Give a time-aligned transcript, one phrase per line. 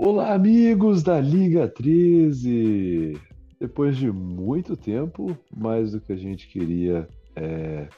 [0.00, 3.20] Olá, amigos da Liga 13!
[3.58, 7.88] Depois de muito tempo, mais do que a gente queria, é,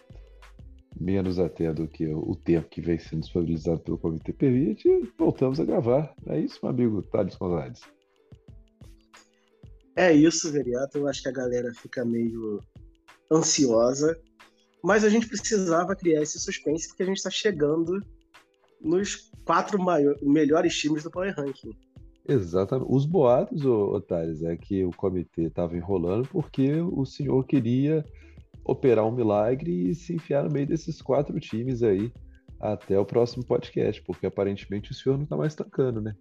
[0.98, 4.88] menos até do que o tempo que vem sendo disponibilizado pelo Comitê Permite,
[5.18, 6.14] voltamos a gravar.
[6.26, 7.80] É isso, meu amigo Thales Gonzalez?
[9.94, 10.96] É isso, Veriato.
[10.96, 12.60] Eu acho que a galera fica meio
[13.30, 14.18] ansiosa,
[14.82, 18.02] mas a gente precisava criar esse suspense porque a gente está chegando
[18.80, 21.89] nos quatro maiores, melhores times do Power Ranking.
[22.28, 22.88] Exatamente.
[22.90, 28.04] Os boatos, Otários, é que o comitê estava enrolando porque o senhor queria
[28.64, 32.12] operar um milagre e se enfiar no meio desses quatro times aí
[32.60, 36.14] até o próximo podcast, porque aparentemente o senhor não está mais tancando, né?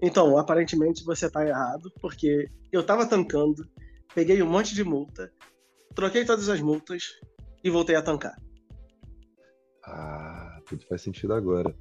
[0.00, 3.66] Então, aparentemente você está errado, porque eu estava tancando,
[4.14, 5.32] peguei um monte de multa,
[5.94, 7.04] troquei todas as multas
[7.64, 8.36] e voltei a tancar.
[9.84, 11.74] Ah, tudo faz sentido agora.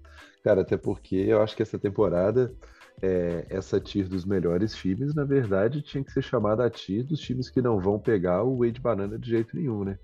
[0.43, 2.53] Cara, até porque eu acho que essa temporada,
[3.01, 7.19] é, essa tier dos melhores times, na verdade, tinha que ser chamada a tier dos
[7.19, 9.99] times que não vão pegar o Wade Banana de jeito nenhum, né?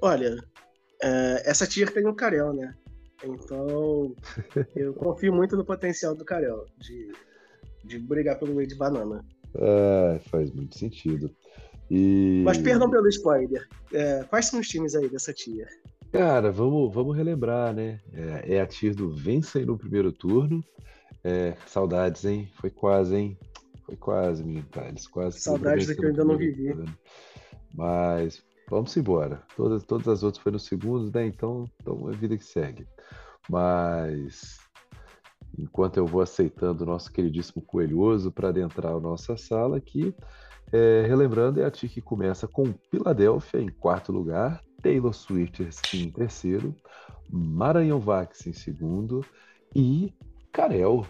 [0.00, 0.36] Olha,
[1.02, 2.74] é, essa tier tem o Karel, né?
[3.24, 4.14] Então,
[4.74, 7.12] eu confio muito no potencial do Karel de,
[7.84, 9.24] de brigar pelo Wade Banana.
[9.54, 11.30] É, faz muito sentido.
[11.90, 12.42] E...
[12.44, 13.68] Mas perdão pelo spoiler.
[13.92, 15.68] É, quais são os times aí dessa tier?
[16.12, 17.98] Cara, vamos, vamos relembrar, né?
[18.12, 20.62] É, é a tier do Vencem no primeiro turno.
[21.24, 22.50] É, saudades, hein?
[22.60, 23.38] Foi quase, hein?
[23.86, 25.06] Foi quase, menino Thales.
[25.06, 25.40] Quase.
[25.40, 26.74] Saudades da que eu ainda não vivi.
[26.74, 26.94] Turno.
[27.74, 29.42] Mas vamos embora.
[29.56, 31.26] Todas, todas as outras foram no segundo, né?
[31.26, 32.86] Então, então é vida que segue.
[33.48, 34.58] Mas
[35.58, 40.14] enquanto eu vou aceitando o nosso queridíssimo Coelhoso para adentrar a nossa sala aqui,
[40.70, 46.10] é, relembrando, é a TIC que começa com Filadélfia em quarto lugar, Taylor Swift em
[46.10, 46.74] terceiro,
[47.30, 49.24] Maranhão Vax em segundo
[49.74, 50.12] e
[50.52, 51.06] Carel,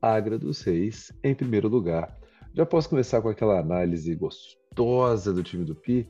[0.00, 2.16] Agra dos Reis, em primeiro lugar.
[2.54, 6.08] Já posso começar com aquela análise gostosa do time do Pi?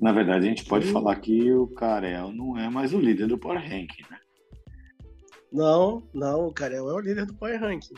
[0.00, 0.92] Na verdade, a gente pode Sim.
[0.92, 4.18] falar que o Carel não é mais o líder do Power Ranking, né?
[5.50, 7.94] Não, não, o Carel é o líder do Power Ranking.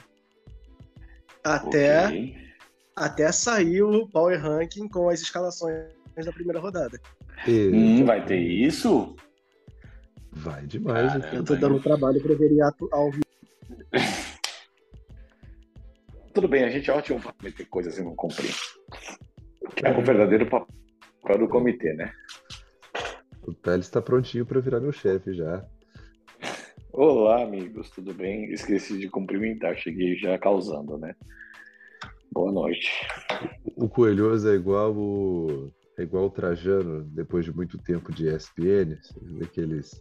[1.43, 2.49] Até okay
[2.99, 5.87] até sair o Power Ranking com as escalações
[6.25, 7.01] da primeira rodada.
[7.47, 9.15] Hum, vai ter isso?
[10.33, 11.13] Vai demais.
[11.13, 13.25] Caramba, eu tô dando trabalho para Veriato ao vivo.
[16.33, 18.55] Tudo bem, a gente é ótimo para meter coisas e não cumprir.
[19.75, 22.13] Que é o verdadeiro papel do comitê, né?
[23.43, 25.67] O Teles está prontinho para virar meu chefe já.
[26.93, 28.53] Olá, amigos, tudo bem?
[28.53, 31.15] Esqueci de cumprimentar, cheguei já causando, né?
[32.31, 32.91] Boa noite.
[33.77, 38.99] O Coelhoso é igual o é igual o Trajano depois de muito tempo de ESPN,
[39.39, 40.01] daqueles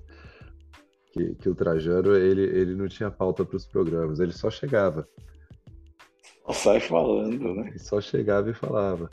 [1.12, 5.08] que, que o Trajano ele, ele não tinha pauta para os programas, ele só chegava.
[6.46, 7.70] Só sai falando, né?
[7.70, 9.10] Ele só chegava e falava.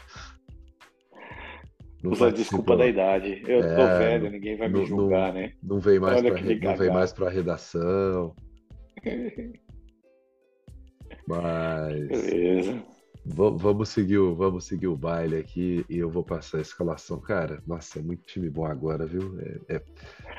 [2.02, 3.42] Não Usa desculpa da idade.
[3.48, 5.52] Eu é, tô velho, ninguém vai me julgar, não, né?
[5.62, 8.36] Não vem mais para não vem mais para redação.
[11.26, 12.93] Mas Beleza
[13.24, 17.18] vamos seguir, o, vamos seguir o baile aqui e eu vou passar a escalação.
[17.20, 19.38] Cara, nossa, é muito time bom agora, viu?
[19.40, 19.82] É, é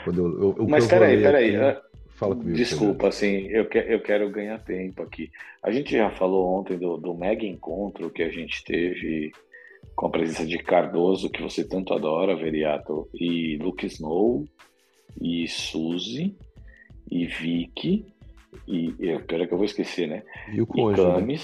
[0.04, 1.56] quando eu, eu, Mas peraí, peraí.
[1.56, 2.56] Aqui, fala comigo.
[2.56, 5.32] Desculpa, assim, eu, que, eu quero ganhar tempo aqui.
[5.64, 9.32] A gente já falou ontem do, do mega encontro que a gente teve
[9.96, 14.46] com a presença de Cardoso, que você tanto adora, Veriato, e Luke Snow,
[15.20, 16.36] e Suzy,
[17.10, 18.06] e Vicky,
[18.68, 18.92] e,
[19.28, 20.24] pera que eu vou esquecer, né?
[20.54, 21.38] E o Conde, e né?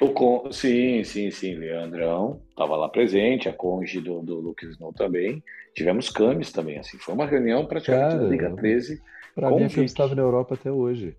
[0.00, 0.52] O con...
[0.52, 1.54] Sim, sim, sim.
[1.54, 5.42] Leandrão estava lá presente, a conge do, do Lucas Snow também.
[5.74, 6.98] Tivemos Camis também, assim.
[6.98, 9.00] Foi uma reunião praticamente Cara, da Liga 13.
[9.34, 11.16] Para mim, eu estava na Europa até hoje.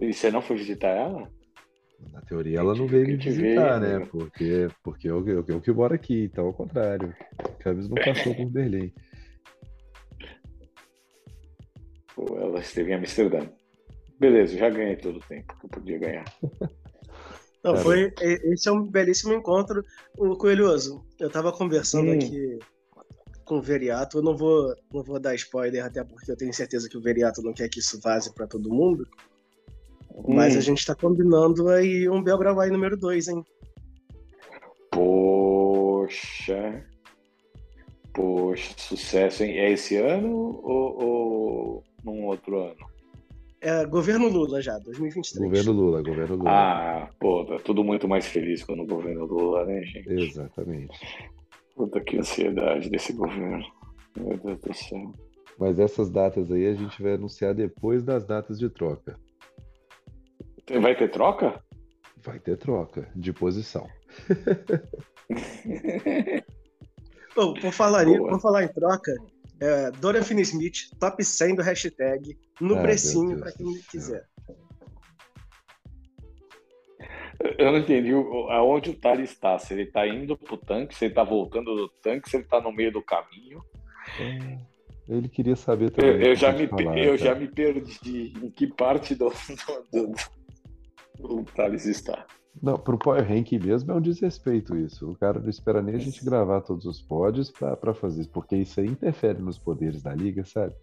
[0.00, 1.30] E você não foi visitar ela?
[2.12, 3.98] Na teoria, ela não veio me visitar, né?
[3.98, 4.06] né?
[4.10, 7.14] Porque, porque eu, eu, eu que moro aqui, então ao contrário.
[7.60, 8.92] Camis não passou por Berlim.
[12.18, 13.46] Ela esteve em Amsterdã.
[14.18, 16.24] Beleza, já ganhei todo o tempo que eu podia ganhar.
[17.66, 19.82] Não, foi, esse é um belíssimo encontro.
[20.16, 22.14] O Coelhoso, eu estava conversando hum.
[22.14, 22.58] aqui
[23.44, 26.88] com o Veriato, eu não vou, não vou dar spoiler, até porque eu tenho certeza
[26.88, 29.06] que o Veriato não quer que isso vaze para todo mundo.
[30.14, 30.34] Hum.
[30.34, 33.44] Mas a gente está combinando aí um Belgravai número 2, hein?
[34.90, 36.84] Poxa.
[38.12, 39.58] Poxa, sucesso, hein?
[39.58, 42.95] É esse ano ou, ou num outro ano?
[43.66, 45.44] É, governo Lula já, 2023.
[45.44, 46.48] Governo Lula, governo Lula.
[46.48, 50.08] Ah, pô, tá tudo muito mais feliz quando o governo Lula, né, gente?
[50.08, 50.96] Exatamente.
[51.74, 53.66] Puta que ansiedade desse governo.
[54.16, 55.12] Meu Deus do céu.
[55.58, 59.18] Mas essas datas aí a gente vai anunciar depois das datas de troca.
[60.80, 61.60] Vai ter troca?
[62.18, 63.88] Vai ter troca de posição.
[67.34, 69.12] Bom, por falar, em, por falar em troca,
[69.60, 74.26] é, Dorian Finney-Smith, top 100 do hashtag, no ah, precinho, para quem quiser.
[77.58, 79.58] Eu não entendi aonde o Thales está.
[79.58, 82.60] Se ele está indo pro tanque, se ele está voltando do tanque, se ele está
[82.60, 83.62] no meio do caminho.
[84.18, 84.58] É,
[85.08, 86.12] ele queria saber também.
[86.12, 89.28] Eu, eu já, me, falar, eu já me perdi em que parte do,
[89.92, 90.14] do,
[91.18, 92.26] do, do Thales está.
[92.62, 95.10] Não, pro Power Rank mesmo é um desrespeito isso.
[95.10, 98.56] O cara não espera nem a gente gravar todos os pods para fazer isso, porque
[98.56, 100.74] isso aí interfere nos poderes da liga, sabe?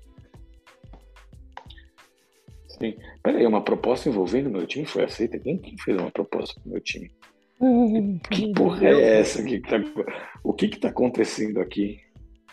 [2.68, 2.96] Sim.
[3.22, 5.40] Peraí, uma proposta envolvendo meu time foi aceita?
[5.40, 7.12] Quem, quem fez uma proposta pro meu time?
[8.30, 9.44] Que porra é essa?
[9.44, 9.78] Que tá,
[10.44, 12.00] o que que tá acontecendo aqui?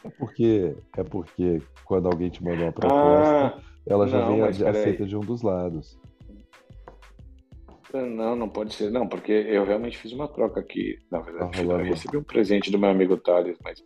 [0.05, 4.43] É porque, é porque quando alguém te mandou uma proposta, ah, ela já não, vem
[4.43, 5.99] aceita de um dos lados.
[7.93, 8.91] Não, não pode ser.
[8.91, 10.99] Não, porque eu realmente fiz uma troca aqui.
[11.11, 13.83] Na verdade, ah, eu recebi um presente do meu amigo Thales, mas.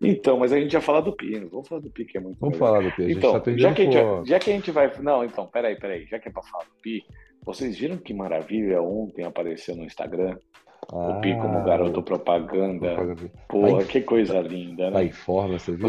[0.00, 1.48] Então, mas a gente já fala do Pino.
[1.50, 3.04] Vamos falar do Pi, que é muito Vamos falar do Pi.
[3.04, 4.92] A então, tá já, que a gente, já que a gente vai.
[5.00, 6.06] Não, então, peraí, peraí.
[6.06, 7.04] Já que é pra falar do Pi,
[7.44, 10.36] vocês viram que maravilha ontem apareceu no Instagram?
[10.92, 12.94] Ah, o Pi como ah, garoto propaganda.
[12.94, 13.30] propaganda.
[13.48, 14.92] Porra, que coisa linda, né?
[14.92, 15.88] Tá em forma, você viu?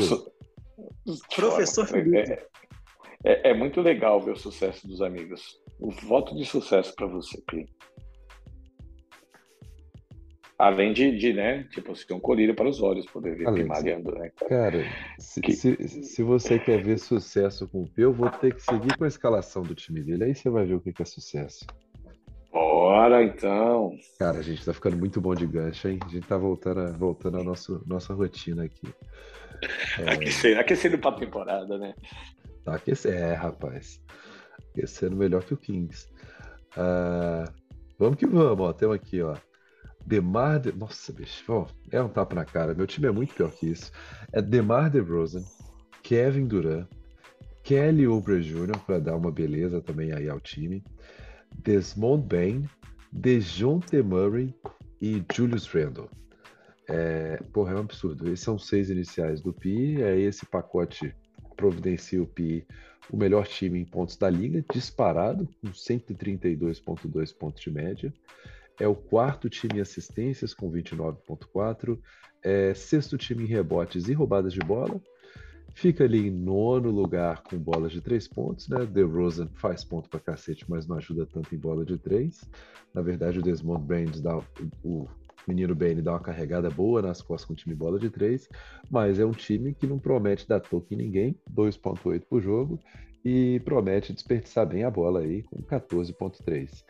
[1.35, 2.17] Professor Felipe.
[2.17, 2.47] É,
[3.23, 5.59] é, é, muito legal ver o sucesso dos amigos.
[5.81, 7.67] O voto de sucesso para você, Cli.
[10.57, 14.11] Além de, de, né, tipo, ser um colírio para os olhos, poder ver Alex, malhando,
[14.11, 14.31] né?
[14.47, 14.85] Cara,
[15.17, 15.53] se, que...
[15.53, 19.03] se, se, você quer ver sucesso com o P, eu vou ter que seguir com
[19.03, 20.25] a escalação do time dele.
[20.25, 21.65] Aí você vai ver o que é sucesso.
[22.51, 23.97] Bora, então.
[24.19, 25.97] Cara, a gente tá ficando muito bom de gancho, hein?
[26.05, 28.87] A gente tá voltando, voltando à nossa, nossa rotina aqui.
[29.97, 30.11] É...
[30.13, 31.95] Aquecendo, aquecendo pra temporada, né?
[32.63, 33.99] Tá aquecendo, é, rapaz.
[34.71, 36.07] Aquecendo melhor que o Kings.
[36.77, 37.51] Uh,
[37.99, 38.73] vamos que vamos, ó.
[38.73, 39.35] Temos aqui, ó.
[40.05, 40.71] Demar de...
[40.71, 41.43] Nossa, bicho.
[41.51, 42.73] Ó, é um tapa na cara.
[42.73, 43.91] Meu time é muito pior que isso.
[44.31, 45.43] É Demar DeRozan,
[46.01, 46.87] Kevin Durant,
[47.63, 48.77] Kelly Oubre Jr.
[48.85, 50.83] para dar uma beleza também aí ao time.
[51.63, 52.69] Desmond Bain,
[53.11, 54.55] Dejounte Murray
[55.01, 56.09] e Julius Randle.
[56.87, 58.27] É, porra, é um absurdo.
[58.27, 61.13] Esses são seis iniciais do PI, é esse pacote
[61.61, 62.65] providencia o PI
[63.11, 68.13] o melhor time em pontos da liga, disparado, com 132,2 pontos de média.
[68.79, 71.99] É o quarto time em assistências, com 29,4.
[72.43, 74.99] É sexto time em rebotes e roubadas de bola.
[75.73, 78.85] Fica ali em nono lugar com bolas de três pontos, né?
[78.85, 82.41] DeRozan faz ponto pra cacete, mas não ajuda tanto em bola de três.
[82.93, 84.37] Na verdade, o Desmond Bain dá
[84.83, 85.07] o,
[85.47, 88.47] menino Bane dá uma carregada boa nas costas com o time bola de três,
[88.89, 92.79] mas é um time que não promete dar toque em ninguém, 2.8 por jogo,
[93.23, 96.83] e promete desperdiçar bem a bola aí com 14.3.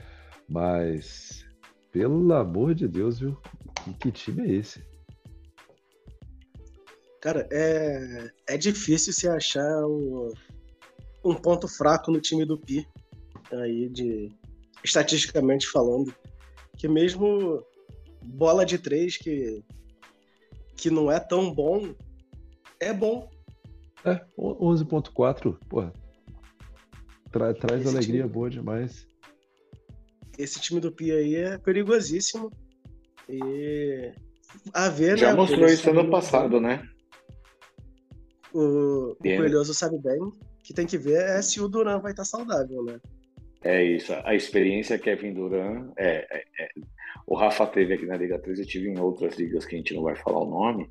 [0.48, 1.46] Mas,
[1.92, 3.38] pelo amor de Deus, viu?
[3.84, 4.84] Que, que time é esse?
[7.22, 10.34] Cara, é, é difícil se achar um,
[11.24, 12.88] um ponto fraco no time do Pi,
[13.52, 14.32] aí de
[14.84, 16.14] estatisticamente falando,
[16.78, 17.64] que mesmo
[18.22, 19.64] bola de três que,
[20.76, 21.94] que não é tão bom,
[22.80, 23.30] é bom.
[24.06, 25.94] É, 11.4, porra.
[27.32, 29.08] Tra traz esse alegria time, boa demais.
[30.38, 32.52] Esse time do Pia aí é perigosíssimo.
[33.30, 34.12] E
[34.74, 36.86] a ver, Já né, mostrou isso ano passado, né?
[38.54, 40.20] O, o Coelhoso sabe bem
[40.64, 43.00] que tem que ver é se o Duran vai estar saudável, né?
[43.64, 44.14] É isso.
[44.24, 46.70] A experiência Kevin Durant é, é, é,
[47.26, 49.94] o Rafa teve aqui na Liga 3, eu tive em outras ligas que a gente
[49.94, 50.90] não vai falar o nome.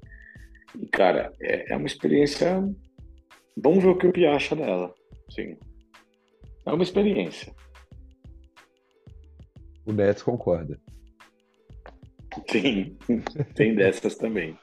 [0.78, 2.62] E, cara, é, é uma experiência.
[3.56, 4.94] Vamos ver o que o Pia acha dela.
[5.30, 5.56] Sim.
[6.66, 7.52] É uma experiência.
[9.86, 10.78] O Nets concorda.
[12.48, 12.96] Sim,
[13.54, 14.56] tem dessas também.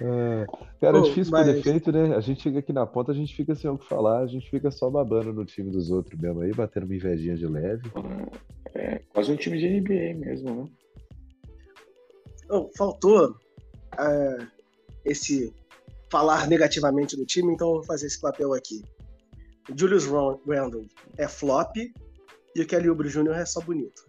[0.00, 0.46] É,
[0.80, 1.46] cara, é difícil mas...
[1.46, 2.14] por defeito, né?
[2.14, 4.48] A gente chega aqui na ponta, a gente fica sem o que falar, a gente
[4.48, 7.90] fica só babando no time dos outros mesmo aí, batendo uma invejinha de leve.
[8.74, 10.70] É, quase um time de NBA mesmo, né?
[12.50, 13.36] Oh, faltou
[13.98, 14.46] é,
[15.04, 15.54] esse
[16.10, 18.82] falar negativamente do time, então eu vou fazer esse papel aqui.
[19.74, 23.34] Julius Randle é flop e o Kelly Oubre Jr.
[23.34, 24.06] é só bonito.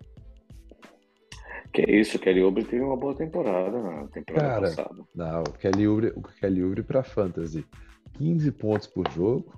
[1.72, 5.04] Que isso, o Kelly Oubre teve uma boa temporada na temporada Cara, passada.
[5.16, 7.66] Não, o Kelly Oubre, o Kelly Oubre para fantasy,
[8.14, 9.54] 15 pontos por jogo,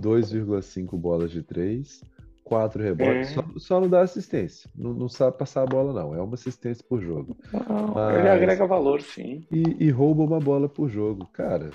[0.00, 2.02] 2,5 bolas de 3,
[2.46, 3.34] 4 rebotes, é.
[3.34, 4.70] só, só, não dá assistência.
[4.76, 6.14] Não, não, sabe passar a bola, não.
[6.14, 7.36] É uma assistência por jogo.
[7.52, 8.18] Não, Mas...
[8.18, 9.44] Ele agrega valor, sim.
[9.50, 11.26] E, e, rouba uma bola por jogo.
[11.32, 11.72] Cara,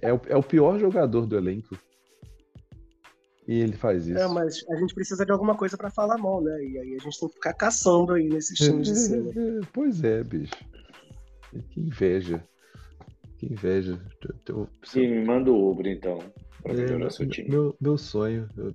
[0.00, 1.76] é o, é o pior jogador do elenco
[3.46, 4.18] E ele faz isso.
[4.18, 6.64] É, mas a gente precisa de alguma coisa para falar mal, né?
[6.64, 9.32] E aí a gente tem que ficar caçando aí nesses times de cima.
[9.70, 10.54] pois é, bicho.
[11.70, 12.42] Que inveja.
[13.36, 14.00] Que inveja.
[14.82, 16.20] Sim, me manda o Uber então.
[16.62, 17.50] Pra é, melhorar seu time.
[17.50, 18.48] Meu, meu sonho.
[18.56, 18.74] Eu...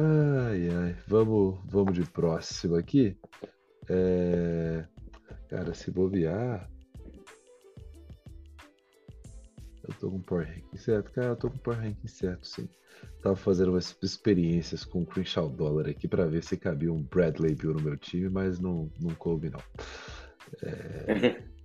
[0.00, 0.96] Ai, ai.
[1.08, 3.18] Vamos, vamos de próximo aqui.
[3.90, 4.86] É...
[5.48, 6.70] Cara, se bobear.
[9.82, 11.10] Eu tô com Power Ranking certo?
[11.12, 12.68] Cara, eu tô com Power Ranking certo, sim.
[13.22, 17.56] Tava fazendo umas experiências com o Crenshaw Dollar aqui para ver se cabia um Bradley
[17.56, 19.60] Bill no meu time, mas não, não coube, não.
[20.62, 21.42] É...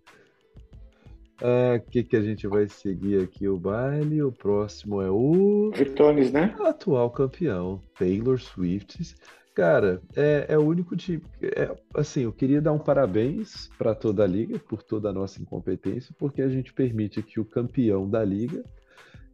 [1.43, 4.23] O que, que a gente vai seguir aqui o baile?
[4.23, 5.71] O próximo é o.
[5.75, 6.55] Victones, né?
[6.61, 9.13] Atual campeão, Taylor Swift.
[9.53, 11.21] Cara, é, é o único time.
[11.41, 15.41] É, assim, eu queria dar um parabéns para toda a liga por toda a nossa
[15.41, 18.63] incompetência, porque a gente permite que o campeão da liga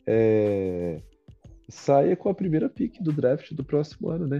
[0.05, 1.01] é,
[1.69, 4.39] saia com a primeira pick do draft do próximo ano, né?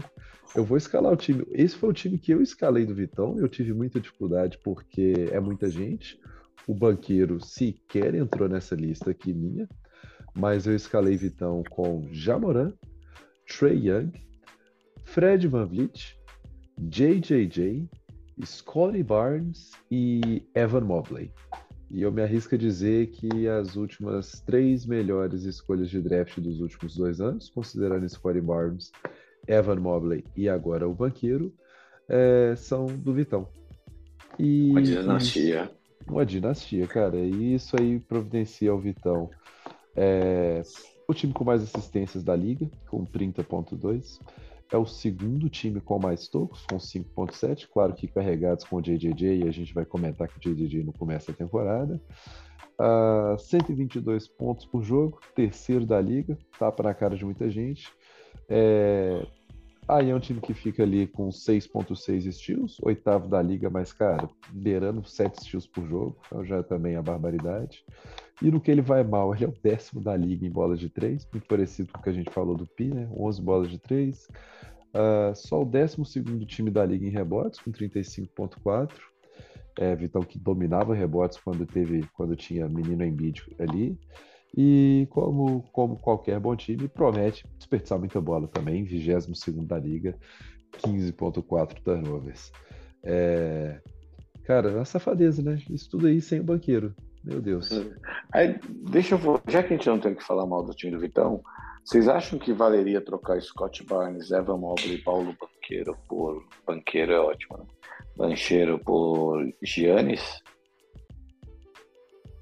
[0.56, 1.46] Eu vou escalar o time.
[1.52, 3.38] Esse foi o time que eu escalei do Vitão.
[3.38, 6.20] Eu tive muita dificuldade porque é muita gente.
[6.68, 9.68] O banqueiro sequer entrou nessa lista aqui minha,
[10.36, 12.74] mas eu escalei Vitão com Jamoran,
[13.48, 14.12] Trey Young,
[15.06, 16.16] Fred Van Vliet,
[16.78, 17.89] JJJ,
[18.46, 21.32] Scotty Barnes e Evan Mobley.
[21.92, 26.62] E eu me arrisco a dizer que as últimas três melhores escolhas de draft dos
[26.62, 28.92] últimos dois anos, considerando Scotty Barnes,
[29.48, 31.51] Evan Mobley e agora o banqueiro,
[32.08, 33.50] é, são do Vitão.
[34.38, 35.72] E, uma dinastia.
[36.10, 37.18] Uma dinastia, cara.
[37.18, 39.30] E isso aí providencia ao Vitão
[39.96, 40.62] é,
[41.08, 44.20] o time com mais assistências da liga, com 30.2
[44.72, 49.44] é o segundo time com mais tocos, com 5.7, claro que carregados com o JJJ,
[49.44, 52.00] e a gente vai comentar que o JJJ não começa a temporada.
[52.80, 57.92] Uh, ah, 122 pontos por jogo, terceiro da liga, tapa na cara de muita gente.
[58.48, 59.25] É...
[59.89, 64.29] Aí é um time que fica ali com 6.6 steals, oitavo da liga, mas, cara,
[64.51, 67.84] beirando 7 steals por jogo, então já é também a barbaridade.
[68.39, 70.89] E no que ele vai mal, ele é o décimo da liga em bolas de
[70.89, 73.10] 3, muito parecido com o que a gente falou do Pi, né?
[73.17, 74.27] 11 bolas de 3.
[74.93, 75.98] Uh, só o 12
[76.46, 78.91] time da liga em rebotes, com 35,4.
[79.75, 83.98] É, Vitão que dominava rebotes quando teve, quando tinha menino Embiid ali.
[84.56, 89.27] E como, como qualquer bom time, promete desperdiçar muita bola também, 22
[89.65, 90.18] da liga,
[90.84, 92.51] 15,4 turnovers.
[93.03, 93.79] É...
[94.44, 95.60] Cara, é uma safadeza, né?
[95.70, 96.96] Isso tudo aí sem o banqueiro.
[97.24, 97.70] Meu Deus.
[98.34, 99.41] Aí, deixa eu.
[99.48, 101.44] Já que a gente não tem que falar mal do time do Vitão,
[101.84, 106.44] vocês acham que valeria trocar Scott Barnes, Evan Mobley e Paulo Banqueiro por.
[106.65, 107.65] Banqueiro é ótimo, né?
[108.20, 110.41] Bancheiro por Giannis?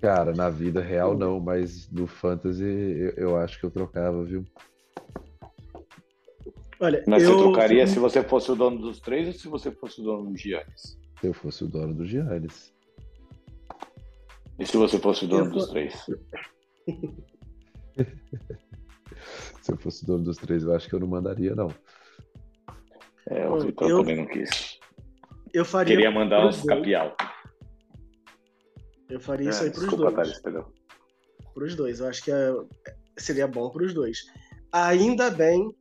[0.01, 4.45] Cara, na vida real não, mas no Fantasy eu, eu acho que eu trocava, viu?
[6.79, 7.31] Olha, mas eu...
[7.31, 10.29] você trocaria se você fosse o dono dos três ou se você fosse o dono
[10.29, 10.99] do Giannis?
[11.19, 12.71] Se eu fosse o dono do Giannis.
[14.59, 16.05] E se você fosse o dono eu dos três?
[19.61, 21.67] Se eu fosse dono dos três, eu acho que eu não mandaria, não.
[23.29, 23.97] É, o Vitor eu...
[23.99, 24.79] também não quis.
[25.53, 25.95] Eu faria.
[25.95, 27.17] Queria mandar uns capial.
[29.09, 30.39] Eu faria é, isso aí pros desculpa, dois.
[30.41, 30.65] Thales,
[31.53, 31.99] Pros dois.
[31.99, 32.53] Eu acho que é...
[33.17, 34.19] seria bom pros dois.
[34.71, 35.73] Ainda bem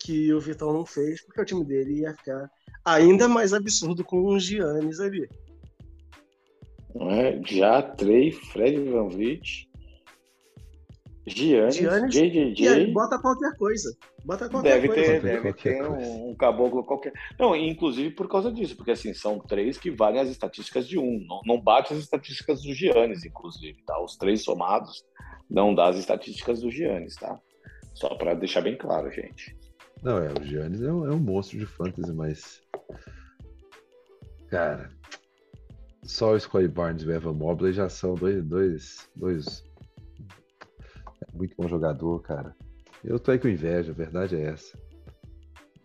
[0.00, 2.48] que o Vitão não fez, porque o time dele ia ficar
[2.84, 5.28] ainda mais absurdo com os Giannis ali.
[7.00, 7.40] É?
[7.44, 9.68] Já Trey, Fred Van Vliet,
[11.26, 12.92] Giannis, Giannis JJJ.
[12.92, 13.96] bota qualquer coisa.
[14.24, 15.02] Bota qualquer deve coisa.
[15.02, 17.12] Ter, deve ter um, um, caboclo qualquer.
[17.36, 21.24] Não, inclusive por causa disso, porque assim, são três que valem as estatísticas de um.
[21.26, 24.00] Não, não bate as estatísticas do Giannis, inclusive, tá?
[24.00, 25.04] Os três somados
[25.50, 27.36] não dá as estatísticas do Giannis, tá?
[27.92, 29.56] Só para deixar bem claro, gente.
[30.02, 32.62] Não, é, o Giannis é um, é um monstro de fantasy, mas.
[34.48, 34.90] Cara,
[36.04, 39.64] só o Scottie Barnes e o Evan Mobley já são dois, dois, dois
[41.36, 42.54] muito bom jogador, cara.
[43.04, 44.76] Eu tô aí com inveja, a verdade é essa.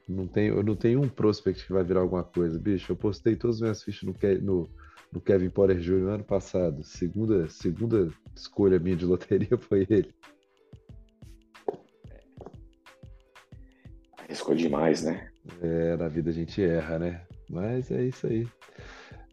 [0.07, 2.59] Não tenho, eu não tenho um prospect que vai virar alguma coisa.
[2.59, 4.69] Bicho, eu postei todas as minhas fichas no, no,
[5.13, 6.09] no Kevin Porter Jr.
[6.09, 6.83] ano passado.
[6.83, 10.13] Segunda, segunda escolha minha de loteria foi ele.
[14.17, 15.29] Arriscou demais, né?
[15.61, 17.25] É, na vida a gente erra, né?
[17.49, 18.47] Mas é isso aí.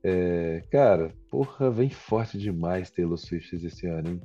[0.02, 4.20] É, cara, porra, vem forte demais Taylor Swift esse ano, hein?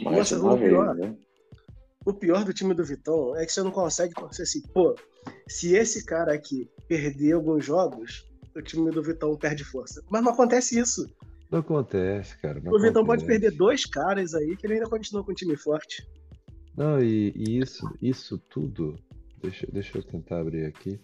[0.00, 1.16] Mais Nossa, uma o, vez, pior, né?
[2.06, 4.94] o pior do time do Vitão é que você não consegue pensar assim, pô,
[5.48, 10.02] se esse cara aqui perder alguns jogos, o time do Vitão perde força.
[10.10, 11.06] Mas não acontece isso.
[11.50, 12.60] Não acontece, cara.
[12.60, 15.56] Não o Vitão pode perder dois caras aí que ele ainda continua com um time
[15.56, 16.02] forte.
[16.76, 18.98] Não, e, e, isso, isso tudo,
[19.42, 20.98] deixa, deixa eu tentar abrir aqui.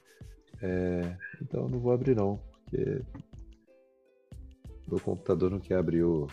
[0.62, 3.02] É, então não vou abrir não, porque
[4.88, 6.26] meu computador não quer abrir o.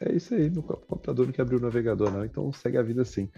[0.00, 3.02] É isso aí, meu computador não quer abrir o navegador, não, então segue a vida
[3.02, 3.28] assim.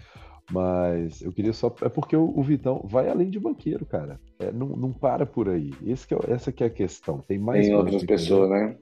[0.51, 1.73] Mas eu queria só.
[1.81, 4.19] É porque o, o Vitão vai além de banqueiro, cara.
[4.39, 5.73] É, não, não para por aí.
[5.85, 7.19] Esse que é, essa que é a questão.
[7.19, 7.65] Tem mais.
[7.65, 8.77] Tem outras pessoas, né?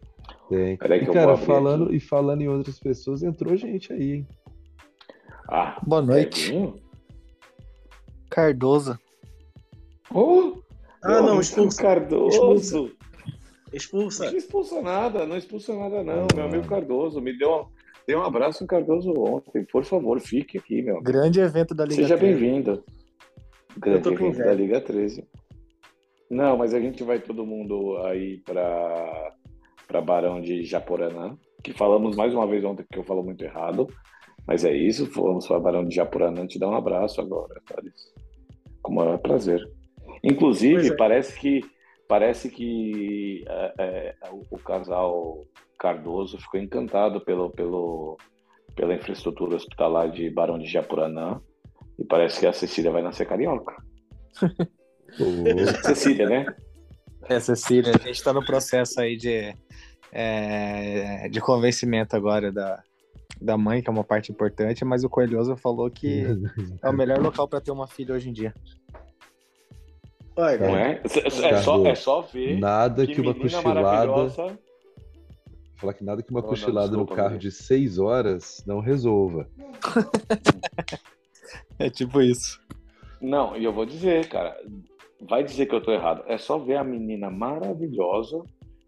[0.50, 0.78] Tem.
[0.78, 4.28] Peraí que e, cara, falando, e falando em outras pessoas, entrou gente aí, hein?
[5.48, 6.54] Ah, Boa noite.
[8.30, 8.98] Cardoso.
[10.14, 10.60] Oh!
[11.04, 11.82] Ah, não, expulsa.
[11.82, 12.92] Cardoso.
[13.80, 14.26] Expulsa.
[14.26, 16.24] Não expulsa nada, não expulsa nada, não.
[16.24, 16.36] Ah.
[16.36, 17.68] Meu amigo Cardoso me deu,
[18.06, 19.64] deu um abraço em Cardoso ontem.
[19.66, 21.02] Por favor, fique aqui, meu.
[21.02, 22.84] Grande evento da Liga Seja bem-vindo.
[23.78, 25.26] Grande evento da Liga 13.
[26.30, 29.34] Não, mas a gente vai todo mundo aí para
[29.88, 33.88] para Barão de Japoranã, que falamos mais uma vez ontem que eu falo muito errado,
[34.46, 38.14] mas é isso, falamos para Barão de Japoranã, te dar um abraço agora, Thales.
[38.84, 39.60] Com o maior prazer.
[40.24, 40.96] Inclusive, é.
[40.96, 41.62] parece que
[42.10, 45.46] parece que é, é, o, o, casal
[45.78, 48.18] Cardoso ficou encantado pelo, pelo,
[48.76, 51.40] pela infraestrutura hospitalar de Barão de Japuranã
[52.00, 53.76] e parece que a Cecília vai nascer carioca.
[55.86, 56.46] Cecília, né?
[57.30, 59.54] É, Cecília, a gente está no processo aí de,
[60.12, 62.82] é, de convencimento agora da,
[63.40, 66.26] da mãe, que é uma parte importante, mas o Coelhoso falou que
[66.82, 68.52] é o melhor local para ter uma filha hoje em dia.
[70.40, 71.02] Não é?
[71.04, 72.60] É, é, só, é só ver.
[72.60, 74.58] Nada que, que uma cochilada.
[75.76, 78.80] Falar que nada que uma oh, cochilada não, desculpa, no carro de seis horas não
[78.80, 79.48] resolva.
[81.80, 82.60] é tipo isso.
[83.22, 84.58] Não, e eu vou dizer, cara,
[85.22, 86.24] vai dizer que eu tô errado.
[86.28, 88.44] É só ver a menina maravilhosa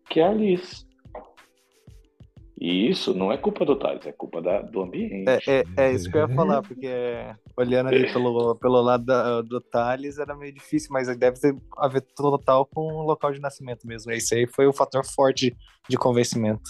[0.10, 0.86] que é a Alice.
[2.62, 5.28] E isso não é culpa do Thales, é culpa da, do ambiente.
[5.28, 6.88] É, é, é, isso que eu ia falar, porque
[7.58, 11.88] olhando ali pelo, pelo lado da, do Thales era meio difícil, mas deve ter a
[11.88, 14.12] ver total com o local de nascimento mesmo.
[14.12, 15.58] Esse aí foi o fator forte
[15.90, 16.70] de convencimento.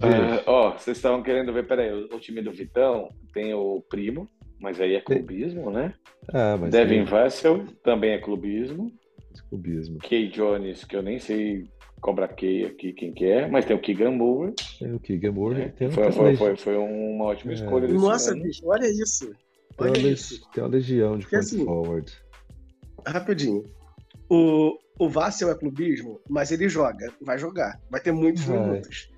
[0.00, 4.30] Ah, ó, vocês estavam querendo ver, peraí, o, o time do Vitão tem o primo,
[4.60, 5.94] mas aí é clubismo, né?
[6.32, 7.02] Ah, mas Devin.
[7.02, 8.92] Vassell também é clubismo.
[9.48, 9.98] Clubismo.
[9.98, 11.64] Kay Jones, que eu nem sei
[12.00, 14.54] Cobra Kai aqui quem que é, mas tem o Keegan Moore.
[14.78, 15.60] Tem o Keegan Moore.
[15.60, 15.90] É.
[15.90, 17.54] Foi, foi, foi, foi, uma ótima é.
[17.54, 17.88] escolha.
[17.88, 19.30] Nossa, bicho, olha isso.
[19.78, 20.50] Olha tem, uma, isso.
[20.52, 22.12] tem uma legião de assim, forward.
[23.06, 23.64] Rapidinho.
[24.28, 28.58] O, o Vassel é clubismo, mas ele joga, vai jogar, vai ter muitos vai.
[28.58, 29.10] minutos.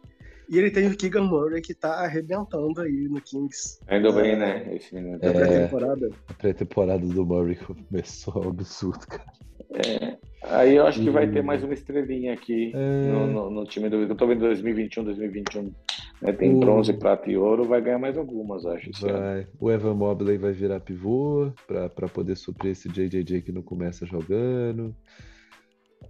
[0.49, 3.79] E ele tem o Keegan Murray que tá arrebentando aí no Kings.
[3.87, 4.75] Ainda é, bem, né?
[4.75, 5.19] Esse menino.
[5.23, 6.11] É, pré-temporada.
[6.29, 9.33] A pré-temporada do Murray começou absurdo, cara.
[9.73, 10.19] É.
[10.43, 13.09] Aí eu acho que vai ter mais uma estrelinha aqui é...
[13.09, 13.97] no, no, no, time do.
[14.03, 15.73] Eu tô vendo 2021, 2021.
[16.21, 16.33] Né?
[16.33, 16.59] Tem o...
[16.59, 18.91] bronze, prata e ouro, vai ganhar mais algumas, acho.
[19.01, 19.47] Vai.
[19.61, 24.95] O Evan Mobley vai virar pivô para poder suprir esse JJJ que não começa jogando.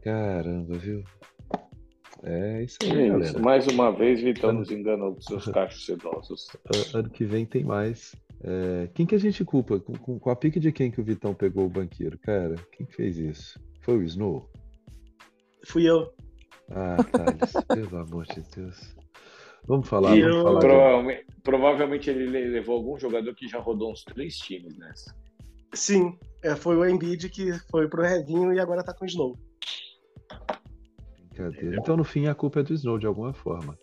[0.03, 1.05] Caramba, viu?
[2.25, 3.25] É isso aí, é galera.
[3.25, 3.41] Isso.
[3.41, 6.47] Mais uma vez, Vitão nos enganou com seus cachos sedosos.
[6.95, 8.15] Ano que vem tem mais.
[8.45, 8.89] É...
[8.95, 9.81] Quem que a gente culpa?
[9.81, 12.19] Com, com, com a pique de quem que o Vitão pegou o banqueiro?
[12.19, 13.61] Cara, quem fez isso?
[13.81, 14.49] Foi o Snow?
[15.65, 16.13] Fui eu.
[16.71, 18.95] Ah, Thales, pelo amor de Deus.
[19.67, 20.43] Vamos falar, e vamos eu...
[20.43, 20.61] falar.
[20.61, 25.15] Provavelmente, provavelmente, ele levou algum jogador que já rodou uns três times nessa.
[25.75, 29.37] Sim, é, foi o Embiid que foi pro Revinho e agora tá com o Snow.
[31.33, 31.77] Brincadeira.
[31.77, 33.79] Então, no fim, a culpa é do Snow, de alguma forma.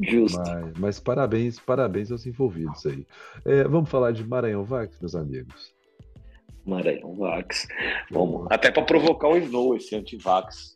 [0.00, 0.38] Justo.
[0.38, 3.06] Mas, mas, parabéns, parabéns aos envolvidos aí.
[3.44, 5.74] É, vamos falar de Maranhão Vax, meus amigos.
[6.66, 7.66] Maranhão Vax.
[8.10, 8.46] Vamos.
[8.50, 10.74] Até para provocar o Snow, esse anti-Vax.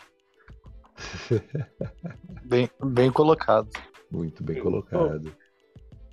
[2.44, 3.68] bem, bem colocado.
[4.10, 5.34] Muito bem colocado.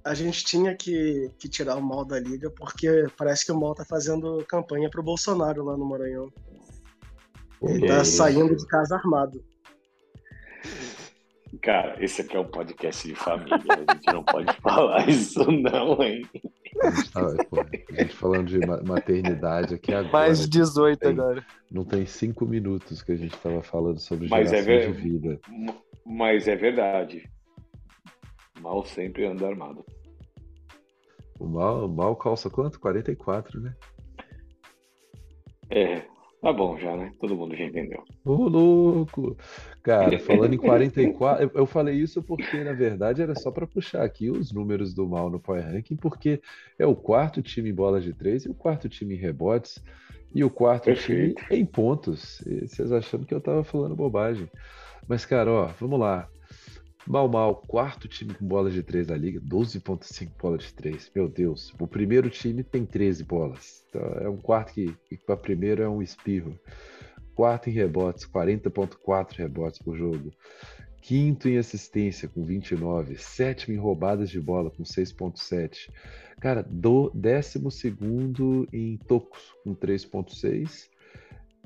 [0.03, 3.75] a gente tinha que, que tirar o mal da liga, porque parece que o mal
[3.75, 6.31] tá fazendo campanha pro Bolsonaro lá no Maranhão.
[7.63, 9.43] Ele tá saindo de casa armado.
[11.61, 13.55] Cara, esse aqui é um podcast de família.
[13.87, 16.27] A gente não pode falar isso, não, hein?
[16.81, 20.11] A gente, tá, pô, a gente falando de maternidade aqui agora.
[20.11, 21.45] Mais de 18 tem, agora.
[21.71, 24.91] Não tem cinco minutos que a gente estava falando sobre Mas é ver...
[24.91, 25.39] de vida.
[26.05, 27.29] Mas é verdade.
[28.59, 29.85] Mal sempre anda armado.
[31.39, 32.79] O mal, o mal calça quanto?
[32.79, 33.73] 44, né?
[35.69, 36.03] É,
[36.43, 37.11] Tá bom já, né?
[37.19, 38.03] Todo mundo já entendeu.
[38.25, 39.37] Ô, louco!
[39.83, 44.29] Cara, falando em 44, eu falei isso porque, na verdade, era só para puxar aqui
[44.31, 46.41] os números do mal no Power Ranking, porque
[46.79, 49.81] é o quarto time em bola de três e o quarto time em rebotes
[50.33, 51.41] e o quarto Perfeito.
[51.41, 52.39] time em pontos.
[52.45, 54.49] E vocês achando que eu tava falando bobagem.
[55.07, 56.29] Mas, cara, ó, vamos lá.
[57.05, 61.11] Mal, mal, quarto time com bolas de três da liga, 12,5 bolas de três.
[61.13, 63.83] Meu Deus, o primeiro time tem 13 bolas.
[63.89, 66.57] Então, é um quarto que, que para primeiro é um espirro.
[67.35, 70.31] Quarto em rebotes, 40,4 rebotes por jogo.
[71.01, 73.17] Quinto em assistência, com 29.
[73.17, 75.89] Sétimo em roubadas de bola, com 6,7.
[76.39, 80.92] Cara, do décimo segundo em tocos, com 3,6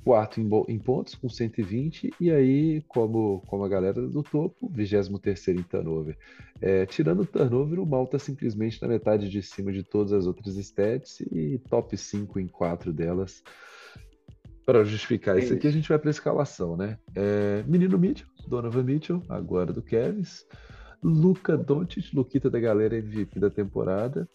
[0.07, 5.49] quarto em, em, pontos com 120 e aí como como a galera do topo 23
[5.49, 6.17] em turnover.
[6.61, 10.25] É, tirando o turnover o Mal está simplesmente na metade de cima de todas as
[10.25, 13.43] outras stats e top 5 em quatro delas
[14.65, 16.97] para justificar isso aqui a gente vai para a escalação né?
[17.13, 20.45] É, menino Mitchell Donovan Mitchell agora do Cavs.
[21.03, 24.27] Luca Doncic Luquita da galera MVP da temporada.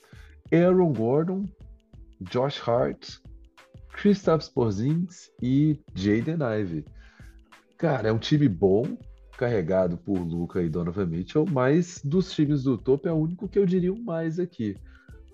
[0.53, 1.47] Aaron Gordon
[2.21, 3.19] Josh Hart
[3.93, 6.85] Kristaps Porzingis e Jaden Ivey.
[7.77, 8.97] Cara, é um time bom,
[9.37, 13.59] carregado por Luca e Donovan Mitchell, mas dos times do topo é o único que
[13.59, 14.77] eu diria mais aqui,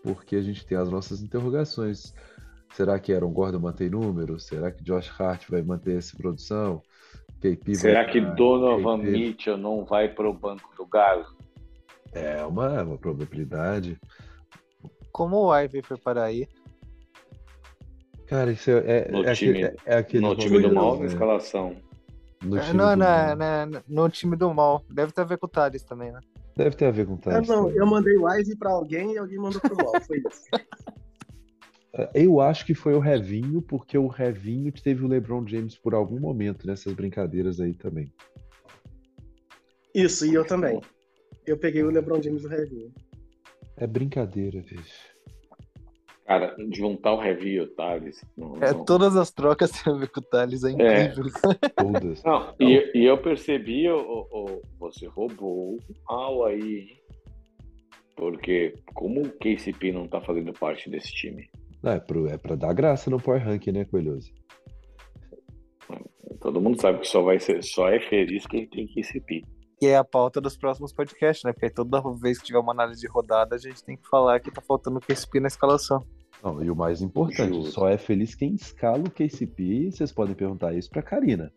[0.03, 2.14] porque a gente tem as nossas interrogações.
[2.73, 4.38] Será que Aaron Gordon mantém número?
[4.38, 6.83] Será que Josh Hart vai manter essa produção?
[7.40, 9.11] KP Será que Donovan KP...
[9.11, 11.25] Mitchell não vai para o banco do Galo?
[12.12, 13.99] É uma, uma probabilidade.
[15.12, 16.49] Como o Ivy foi para aí?
[18.29, 21.07] Cara, isso é, é, no é time, aquele, é aquele no time do mal, na
[21.07, 21.77] escalação.
[22.43, 24.85] No é, não, no time do mal.
[24.91, 26.21] Deve ter a ver com o Thales também, né?
[26.57, 27.49] Deve ter a ver com o Thales.
[27.49, 29.93] É, não, eu mandei o Ivy pra alguém e alguém mandou pro mal.
[30.03, 30.45] Foi isso.
[31.99, 35.95] É, eu acho que foi o Revinho, porque o Revinho teve o LeBron James por
[35.95, 38.12] algum momento nessas brincadeiras aí também.
[39.95, 40.81] Isso, e eu também.
[41.47, 42.93] Eu peguei o LeBron James do Revinho.
[43.77, 45.17] É brincadeira, bicho.
[46.29, 48.23] Cara, juntar o Heavy e o Thales.
[48.37, 48.85] Não, é, não...
[48.85, 51.05] todas as trocas tem a ver com o Thales, é, é.
[51.07, 51.25] incrível.
[51.62, 51.69] É.
[51.83, 52.23] todas.
[52.23, 57.01] Não, e, e, eu percebi, o, você roubou mal aí, hein?
[58.14, 61.49] Porque como o KCP não tá fazendo parte desse time?
[61.83, 64.31] Não, é, pro, é pra dar graça no Power Rank, né, Coelhoso?
[66.43, 69.45] Todo mundo sabe que só vai ser, só é feliz quem tem KCP.
[69.81, 71.55] E é a pauta dos próximos podcasts, né?
[71.55, 74.51] Porque toda vez que tiver uma análise de rodada, a gente tem que falar que
[74.51, 76.05] tá faltando o KCP na escalação.
[76.42, 79.90] Não, e o mais importante, só é feliz quem escala o KCP.
[79.90, 81.53] Vocês podem perguntar isso pra Karina.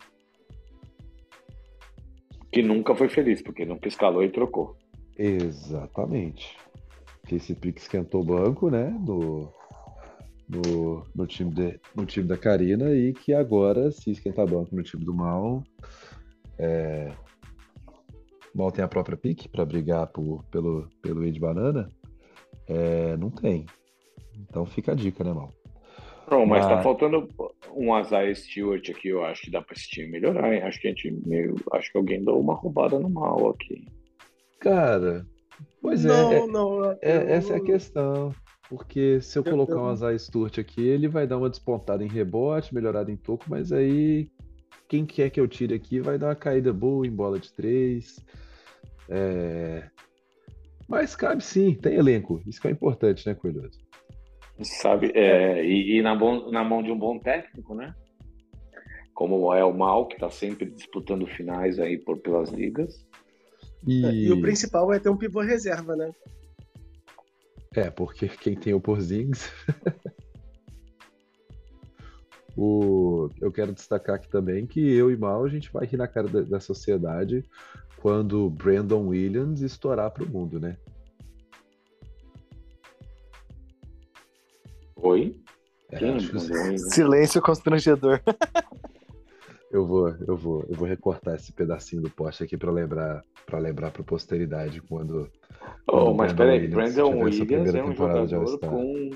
[2.51, 4.75] Que nunca foi feliz, porque nunca escalou e trocou.
[5.17, 6.57] Exatamente.
[7.27, 8.89] KCP que esquentou o banco, né?
[8.89, 9.53] No,
[10.49, 14.83] no, no, time de, no time da Karina e que agora, se esquentar banco no
[14.83, 15.63] time do Mal,
[16.57, 17.11] é,
[18.53, 21.87] Mal tem a própria pique para brigar por, pelo, pelo Ed Banana.
[22.67, 23.65] É, não tem.
[24.49, 25.54] Então fica a dica, né, Mal?
[26.30, 27.27] Não, mas, mas tá faltando
[27.75, 30.62] um Azar Stewart aqui, eu acho que dá pra esse time melhorar, hein?
[30.62, 31.56] Acho que a gente meio.
[31.73, 33.86] Acho que alguém deu uma roubada no mal aqui.
[34.60, 35.25] Cara,
[35.82, 36.47] pois não, é.
[36.47, 38.34] Não, é, é essa é a questão.
[38.69, 42.08] Porque se eu, eu colocar um Azar Stewart aqui, ele vai dar uma despontada em
[42.08, 44.32] rebote, melhorada em toco, mas aí
[44.88, 48.23] quem quer que eu tire aqui vai dar uma caída boa em bola de três.
[49.10, 49.89] É...
[50.88, 52.41] Mas cabe sim, tem elenco.
[52.47, 53.80] Isso que é importante, né, Coelhoso?
[54.63, 57.95] Sabe, é, e, e na, bom, na, mão de um bom técnico, né?
[59.13, 63.05] Como é o Mal, que está sempre disputando finais aí por, pelas ligas.
[63.85, 64.25] E...
[64.25, 64.31] e...
[64.31, 66.11] o principal é ter um pivô reserva, né?
[67.75, 69.51] É, porque quem tem o Porzingis...
[72.55, 73.29] o...
[73.39, 76.27] Eu quero destacar aqui também que eu e Mal, a gente vai rir na cara
[76.27, 77.43] da, da sociedade
[78.01, 80.77] quando Brandon Williams estourar para o mundo, né?
[85.01, 85.35] Oi?
[85.91, 85.97] É,
[86.77, 88.21] Silêncio constrangedor.
[89.71, 93.59] eu vou, eu vou, eu vou recortar esse pedacinho do post aqui para lembrar, para
[93.59, 95.29] lembrar para posteridade quando.
[95.87, 99.09] Oh, mas peraí, Brandon Williams é um jogador com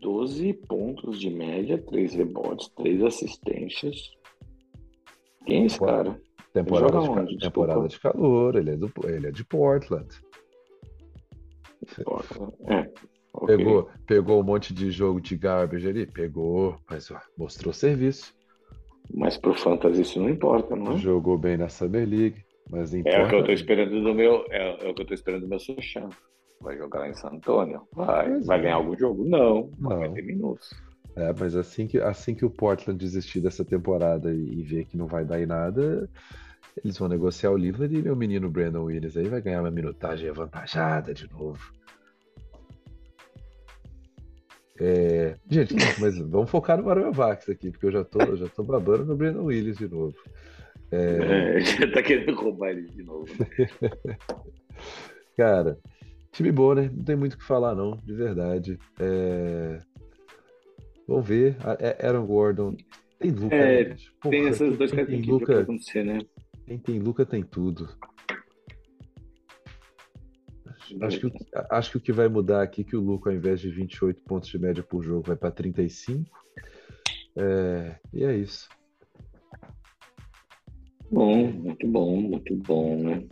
[0.00, 4.10] 12 pontos de média, 3 rebotes, 3 assistências.
[5.46, 6.20] Quem é esse cara?
[6.52, 10.08] Temporada, de, onde, temporada de calor, ele é, do, ele é de Portland.
[12.04, 12.52] Portland.
[12.66, 12.90] É,
[13.40, 13.56] Okay.
[13.56, 16.06] Pegou, pegou um monte de jogo de garbage ali?
[16.06, 18.34] Pegou, mas ó, mostrou serviço.
[19.14, 20.96] Mas pro Fantasy isso não importa, não é?
[20.96, 23.16] Jogou bem na Summer League, mas importa.
[23.16, 25.42] É o que eu tô esperando do meu, é, é o que eu tô esperando
[25.42, 26.08] do meu Sushan.
[26.60, 27.82] Vai jogar lá em San Antônio?
[27.92, 28.28] Vai.
[28.28, 28.62] Mas vai é.
[28.62, 29.24] ganhar algum jogo?
[29.24, 29.98] Não, não.
[29.98, 30.70] vai ter minutos.
[31.14, 34.96] É, mas assim que, assim que o Portland desistir dessa temporada e, e ver que
[34.96, 36.08] não vai dar em nada,
[36.84, 40.28] eles vão negociar o Lillard e meu menino Brandon Williams aí vai ganhar uma minutagem
[40.28, 41.77] avantajada de novo.
[44.80, 45.36] É...
[45.50, 49.04] Gente, mas vamos focar no Mario Vax aqui, porque eu já tô, já tô babando
[49.04, 50.14] no Brandon Williams de novo.
[50.90, 51.56] É...
[51.56, 53.26] é já tá querendo roubar ele de novo.
[53.38, 53.78] Né?
[55.36, 55.78] Cara,
[56.32, 56.90] time bom, né?
[56.94, 58.78] Não tem muito o que falar, não, de verdade.
[59.00, 59.80] É...
[61.06, 61.56] Vamos ver.
[61.78, 62.76] É, Aaron Gordon.
[63.18, 63.54] Tem Luca.
[63.54, 65.60] É, né, Porra, tem essas duas características que Luca...
[65.60, 66.20] acontecer, né?
[66.66, 67.88] Quem tem Luca tem tudo.
[71.00, 71.32] Acho que,
[71.70, 74.22] acho que o que vai mudar aqui é que o Luca, ao invés de 28
[74.22, 76.30] pontos de média por jogo, vai para 35.
[77.36, 78.68] É, e é isso.
[81.10, 83.24] Bom, muito bom, muito bom, né?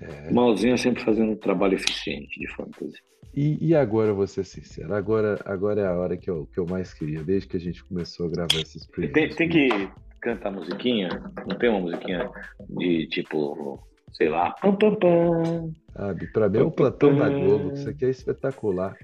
[0.00, 0.32] É...
[0.32, 2.98] Malzinho sempre fazendo um trabalho eficiente de fantasy.
[3.34, 6.66] E, e, agora, vou ser sincero, agora, agora é a hora que eu, que eu
[6.66, 9.14] mais queria, desde que a gente começou a gravar esses previews.
[9.14, 11.08] Tem, tem que cantar musiquinha?
[11.46, 12.30] Não tem uma musiquinha
[12.68, 13.80] de tipo,
[14.12, 14.52] sei lá.
[14.60, 15.72] Pam, pam, pam.
[15.94, 18.96] Sabe, pra mim é o plantão da Globo, isso aqui é espetacular.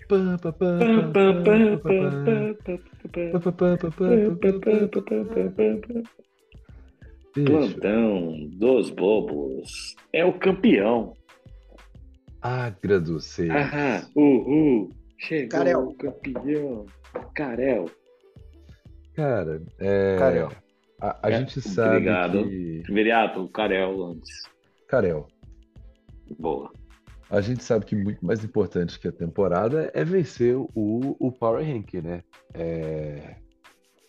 [7.34, 11.12] Plantão dos Bobos é o campeão.
[12.40, 13.18] Agra do.
[13.50, 14.90] Aham, uhul.
[15.18, 15.88] Chegou Carel.
[15.88, 16.86] o campeão.
[17.34, 17.90] Carel.
[19.14, 20.16] Cara, é...
[20.16, 20.52] Carel.
[21.00, 22.44] A, a é, gente sabe obrigado.
[22.48, 22.82] que...
[22.88, 24.48] Viriato, Carel antes.
[24.88, 25.28] Carel.
[26.38, 26.72] Boa.
[27.30, 31.64] A gente sabe que muito mais importante que a temporada é vencer o, o Power
[31.64, 32.22] Rank, né?
[32.54, 33.36] É...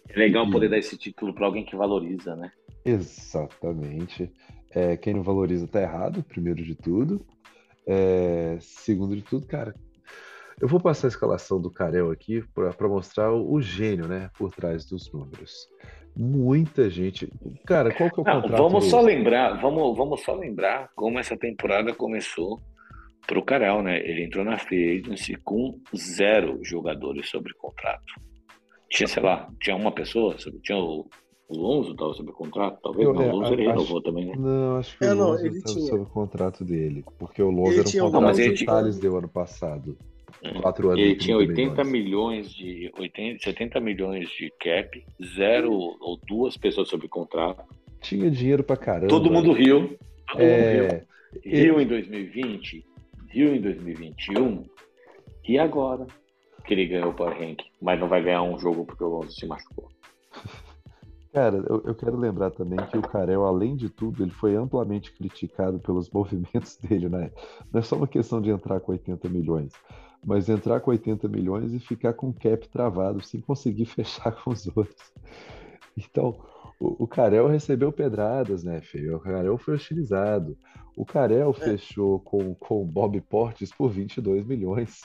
[0.08, 0.52] é legal e...
[0.52, 2.50] poder dar esse título para alguém que valoriza, né?
[2.86, 4.32] Exatamente.
[4.72, 7.26] É, quem não valoriza tá errado, primeiro de tudo.
[7.86, 9.74] É, segundo de tudo, cara,
[10.62, 14.52] eu vou passar a escalação do Carel aqui para mostrar o, o, gênio, né, por
[14.52, 15.68] trás dos números.
[16.16, 17.32] Muita gente.
[17.66, 18.62] Cara, qual que é o não, contrato?
[18.62, 22.60] Vamos só lembrar, vamos, vamos só lembrar como essa temporada começou
[23.26, 24.00] para o Carel, né?
[24.00, 28.14] Ele entrou na free agency com zero jogadores sobre contrato.
[28.90, 31.08] Tinha, sei lá, tinha uma pessoa, tinha o
[31.50, 33.08] o Lonzo estava sob contrato, talvez.
[33.08, 34.36] Eu, não, o é, Lonzo ele renovou também, né?
[34.38, 37.04] Não, acho que é, o Lonzo estava sob contrato dele.
[37.18, 39.98] Porque o Lonzo ele era um contrato que o Thales deu ano passado.
[40.44, 40.62] Hum.
[40.62, 41.00] Quatro anos.
[41.00, 41.92] Ele tinha 80 milhões.
[41.92, 42.92] milhões de.
[42.98, 47.64] 80, 70 milhões de cap, zero ou duas pessoas sob contrato.
[48.02, 49.08] Tinha dinheiro pra caramba.
[49.08, 49.98] Todo mundo riu.
[50.32, 50.82] Todo é...
[50.82, 51.10] mundo riu.
[51.44, 52.86] Riu em 2020,
[53.30, 54.66] riu em 2021.
[55.48, 56.08] E agora?
[56.66, 59.32] Que ele ganhou o Power Rank, mas não vai ganhar um jogo porque o Lonzo
[59.32, 59.90] se machucou.
[61.32, 65.12] Cara, eu, eu, quero lembrar também que o Carel, além de tudo, ele foi amplamente
[65.14, 67.32] criticado pelos movimentos dele, né?
[67.72, 69.72] Não é só uma questão de entrar com 80 milhões,
[70.24, 74.52] mas entrar com 80 milhões e ficar com o cap travado, sem conseguir fechar com
[74.52, 75.14] os outros.
[75.98, 76.40] Então,
[76.80, 79.18] o, o Carel recebeu pedradas, né, Feio?
[79.18, 80.58] O Carel foi hostilizado.
[80.96, 81.54] O Carel é.
[81.54, 85.02] fechou com, com o Bob Portes por 22 milhões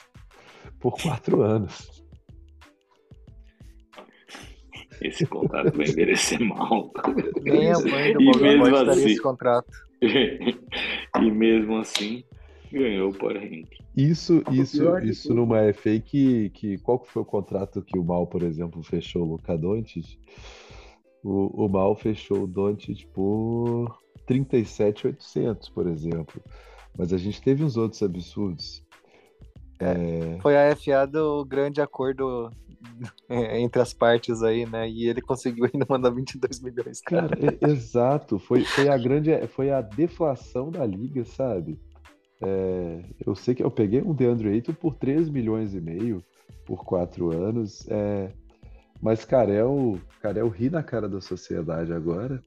[0.79, 2.03] por quatro anos.
[5.01, 6.91] Esse contrato vai envelhecer mal.
[7.41, 9.71] Nem a mãe do Bob mesmo assim, esse contrato.
[10.01, 12.23] e mesmo assim,
[12.71, 13.69] ganhou o Power Rank.
[13.95, 16.77] Isso, isso, isso numa FA que, que.
[16.79, 20.19] Qual que foi o contrato que o Mal, por exemplo, fechou o Luca Doncic?
[21.23, 26.41] O, o Mal fechou o Doncic por 37,800, por exemplo.
[26.97, 28.83] Mas a gente teve uns outros absurdos.
[29.79, 30.37] É...
[30.41, 32.49] Foi a FA do grande acordo
[33.29, 34.89] é, entre as partes aí, né?
[34.89, 37.01] E ele conseguiu ainda mandar 22 milhões.
[37.01, 38.39] Cara, cara é, exato.
[38.39, 41.79] Foi, foi a grande, foi a deflação da liga, sabe?
[42.41, 46.23] É, eu sei que eu peguei um DeAndre Ayton por 3 milhões e meio
[46.65, 47.87] por quatro anos.
[47.89, 48.31] É,
[49.01, 52.41] mas Carel, Carel ri na cara da sociedade agora,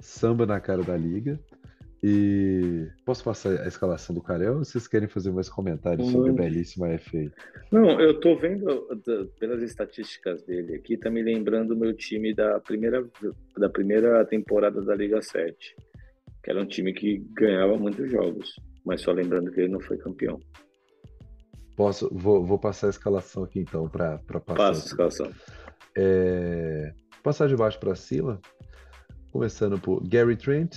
[0.00, 1.38] samba na cara da liga.
[2.00, 6.32] E posso passar a escalação do Carel ou vocês querem fazer mais comentários sobre a
[6.32, 7.32] belíssima FA?
[7.72, 8.86] Não, eu tô vendo
[9.40, 13.04] pelas estatísticas dele aqui, tá me lembrando o meu time da primeira,
[13.56, 15.74] da primeira temporada da Liga 7,
[16.44, 18.54] que era um time que ganhava muitos jogos,
[18.88, 20.40] mas só lembrando que ele não foi campeão.
[21.76, 24.54] Posso, vou, vou passar a escalação aqui então para passar.
[24.54, 25.30] Passa a escalação.
[25.94, 28.40] É, passar de baixo para cima,
[29.30, 30.74] começando por Gary Trent,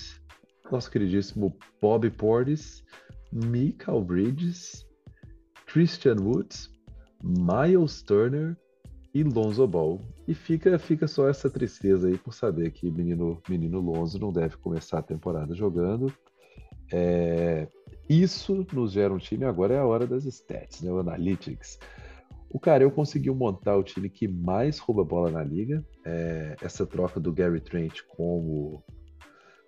[0.69, 2.83] nosso queridíssimo Bob Portis,
[3.31, 4.85] Michael Bridges,
[5.65, 6.69] Christian Woods,
[7.23, 8.57] Miles Turner
[9.13, 10.01] e Lonzo Ball.
[10.27, 14.57] E fica, fica só essa tristeza aí por saber que menino, menino Lonzo não deve
[14.57, 16.13] começar a temporada jogando.
[16.91, 17.69] É,
[18.11, 20.91] isso nos gera um time, agora é a hora das stats, né?
[20.91, 21.79] O Analytics.
[22.49, 25.85] O Careu conseguiu montar o time que mais rouba bola na liga.
[26.03, 28.83] É, essa troca do Gary Trent com o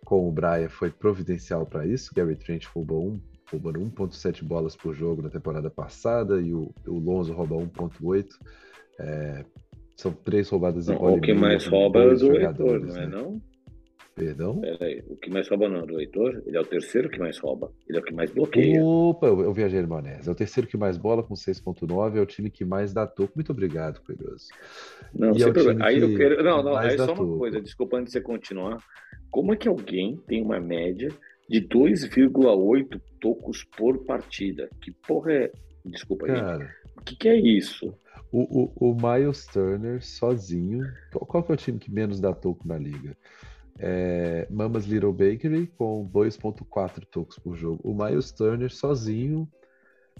[0.04, 2.14] com o Brian foi providencial para isso.
[2.14, 7.00] Gary Trent roubou um, roubando 1.7 bolas por jogo na temporada passada e o, o
[7.00, 8.28] Lonzo rouba 1.8.
[9.00, 9.46] É,
[9.96, 11.18] são três roubadas iguais.
[11.18, 13.08] O que mais rouba é o Heitor, não é né?
[13.08, 13.42] não?
[14.16, 14.62] Perdão?
[14.62, 16.44] Peraí, o que mais rouba não, do Heitor?
[16.46, 17.72] Ele é o terceiro que mais rouba.
[17.88, 18.84] Ele é o que mais bloqueia.
[18.84, 20.30] Opa, eu, eu viajei maionese.
[20.30, 23.34] É o terceiro que mais bola com 6.9, é o time que mais dá toco.
[23.36, 24.50] Muito obrigado, Coelhoso.
[25.14, 25.86] Não, e é problema.
[25.86, 26.44] Aí eu quero.
[26.44, 28.78] Não, não, aí só uma coisa, desculpa antes de você continuar.
[29.32, 31.10] Como é que alguém tem uma média
[31.50, 34.70] de 2,8 tocos por partida?
[34.80, 35.52] Que porra é.
[35.84, 36.40] Desculpa aí.
[36.40, 37.98] Cara, o que, que é isso?
[38.32, 40.86] O, o, o Miles Turner sozinho.
[41.12, 43.18] Qual que é o time que menos dá toco na liga?
[43.80, 47.80] É, Mama's Little Bakery com 2.4 tocos por jogo.
[47.84, 49.48] O Miles Turner sozinho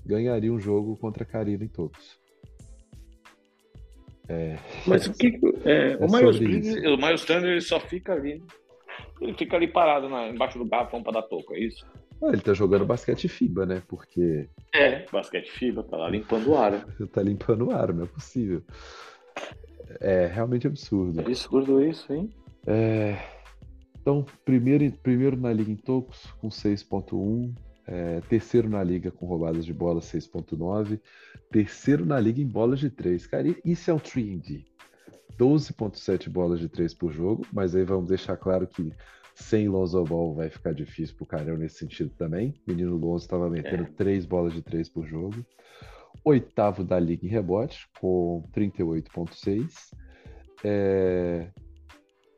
[0.06, 2.20] ganharia um jogo contra a Karina em tocos.
[4.28, 8.42] É, Mas o que é, é o, Miles, o Miles Turner ele só fica ali,
[9.22, 11.86] ele fica ali parado na, embaixo do garrafão para dar toco, é isso?
[12.24, 13.84] Ah, ele tá jogando basquete FIBA, né?
[13.86, 14.48] Porque.
[14.74, 16.86] É, basquete FIBA, tá lá limpando o ar.
[17.12, 18.64] tá limpando o ar, não é possível.
[20.00, 21.20] É realmente absurdo.
[21.20, 22.34] É absurdo isso, hein?
[22.66, 23.18] É,
[24.04, 27.56] então, primeiro, primeiro na liga em tocos, com 6.1.
[27.88, 31.00] É, terceiro na liga com roubadas de bola, 6.9.
[31.50, 33.26] Terceiro na liga em bolas de 3.
[33.28, 34.66] Cara, isso é um trend.
[35.40, 38.92] 12.7 bolas de 3 por jogo, mas aí vamos deixar claro que
[39.36, 42.54] sem Lonzo Ball vai ficar difícil pro Carão nesse sentido também.
[42.68, 43.92] O menino Lonzo estava metendo é.
[43.96, 45.46] 3 bolas de 3 por jogo.
[46.26, 49.94] Oitavo da liga em rebote, com 38.6.
[50.62, 51.50] É,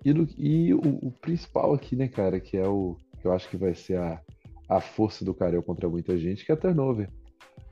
[0.06, 3.50] e, no, e o, o, principal aqui, né, cara, que é o que eu acho
[3.50, 4.22] que vai ser a,
[4.70, 7.10] a força do Carel contra muita gente, que é a turnover.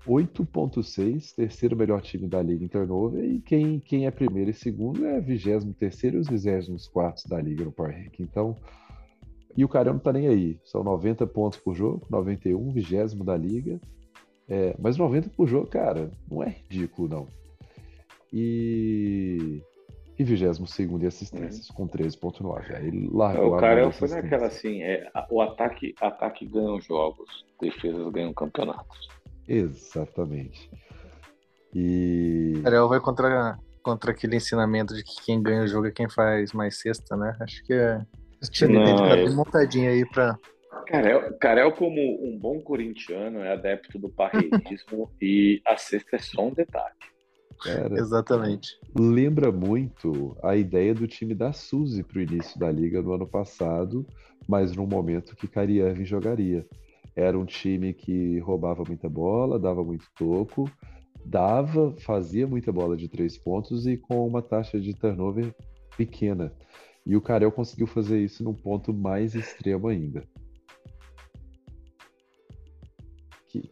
[0.07, 5.05] 8.6, terceiro melhor time da liga em turnover, e quem, quem é primeiro e segundo
[5.05, 8.19] é 23 e os 24 da liga no Power Rank.
[8.19, 8.57] Então,
[9.55, 10.59] e o Carel não tá nem aí.
[10.65, 13.79] São 90 pontos por jogo, 91, 20 da liga.
[14.49, 17.27] É, mas 90 por jogo, cara, não é ridículo, não.
[18.31, 19.61] E
[20.17, 22.75] e 22 em assistências, com 13,9.
[22.75, 28.11] Aí largou O cara foi naquela assim: é, o ataque, ataque ganha os jogos, defesas
[28.11, 29.07] ganham campeonatos.
[29.47, 30.69] Exatamente.
[31.73, 32.61] E.
[32.63, 36.53] Ariel vai contra, contra aquele ensinamento de que quem ganha o jogo é quem faz
[36.53, 37.35] mais cesta, né?
[37.41, 37.97] Acho que é.
[38.69, 39.29] Não, que é...
[39.29, 40.37] montadinho aí pra.
[40.85, 46.47] Carel, Carel, como um bom corintiano, é adepto do parreirismo e a cesta é só
[46.47, 46.93] um detalhe.
[47.63, 48.77] Cara, Exatamente.
[48.93, 53.25] Lembra muito a ideia do time da Suzy para o início da liga no ano
[53.25, 54.05] passado,
[54.47, 56.67] mas num momento que Kariavin jogaria.
[57.15, 60.69] Era um time que roubava muita bola, dava muito toco,
[61.25, 65.55] dava, fazia muita bola de três pontos e com uma taxa de turnover
[65.95, 66.51] pequena.
[67.05, 70.23] E o Carel conseguiu fazer isso num ponto mais extremo ainda.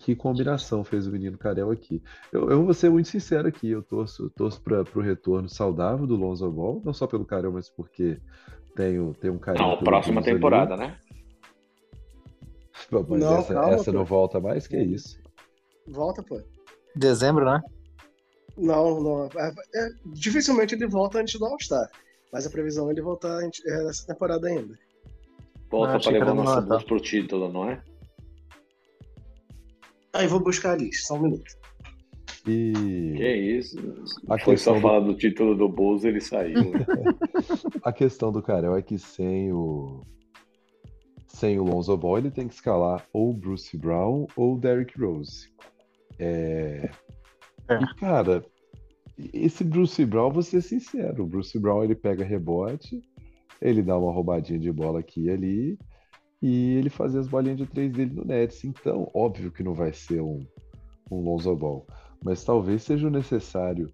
[0.01, 2.01] Que, combinação fez o menino Carel aqui.
[2.31, 6.15] Eu, eu vou ser muito sincero aqui, eu torço, torço para o retorno saudável do
[6.15, 8.19] Lonzo Ball, não só pelo Carel, mas porque
[8.75, 9.67] tenho, tenho um carinho.
[9.67, 10.87] Não, próxima temporada, ali.
[10.87, 10.97] né?
[12.91, 14.67] Mas não, essa, calma, essa não volta mais?
[14.67, 15.17] Que é isso?
[15.87, 16.41] Volta, pô.
[16.93, 17.61] Dezembro, né?
[18.57, 19.25] Não, não.
[19.27, 21.89] É, é, dificilmente ele volta antes do All-Star.
[22.33, 24.77] Mas a previsão é ele voltar é, nessa temporada ainda.
[25.69, 27.81] Volta para levar nosso bus pro título, não é?
[30.13, 31.61] Aí vou buscar a lista, só um minuto.
[32.47, 33.13] E...
[33.15, 33.77] Que isso?
[34.29, 34.81] A Foi só do...
[34.81, 36.71] falar do título do Bolsa ele saiu.
[37.83, 40.01] a questão do Carel é que sem o
[41.27, 45.49] sem o Lonzo Ball ele tem que escalar ou Bruce Brown ou Derrick Rose.
[46.19, 46.89] É...
[47.69, 47.79] é.
[47.81, 48.43] E cara,
[49.33, 53.01] esse Bruce Brown, vou ser sincero, o Bruce Brown ele pega rebote,
[53.61, 55.79] ele dá uma roubadinha de bola aqui e ali,
[56.41, 58.63] e ele fazia as bolinhas de três dele no Nets.
[58.63, 60.45] Então, óbvio que não vai ser um,
[61.11, 61.85] um Lonzo Ball,
[62.23, 63.93] mas talvez seja o necessário